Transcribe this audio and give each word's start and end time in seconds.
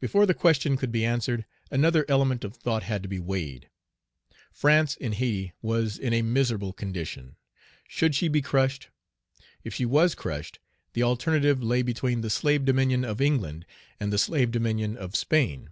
Before 0.00 0.26
the 0.26 0.34
question 0.34 0.76
could 0.76 0.92
Page 0.92 1.02
77 1.02 1.02
be 1.02 1.06
answered, 1.06 1.44
another 1.70 2.04
element 2.08 2.42
of 2.42 2.56
thought 2.56 2.82
had 2.82 3.00
to 3.04 3.08
be 3.08 3.20
weighed. 3.20 3.70
France 4.50 4.96
in 4.96 5.12
Hayti 5.12 5.52
was 5.62 5.98
in 5.98 6.12
a 6.12 6.20
miserable 6.20 6.72
condition. 6.72 7.36
Should 7.86 8.16
she 8.16 8.26
be 8.26 8.42
crushed? 8.42 8.88
If 9.62 9.72
she 9.72 9.86
was 9.86 10.16
crushed, 10.16 10.58
the 10.94 11.04
alternative 11.04 11.62
lay 11.62 11.82
between 11.82 12.22
the 12.22 12.28
slave 12.28 12.64
dominion 12.64 13.04
of 13.04 13.20
England, 13.20 13.64
and 14.00 14.12
the 14.12 14.18
slave 14.18 14.50
dominion 14.50 14.96
of 14.96 15.14
Spain. 15.14 15.70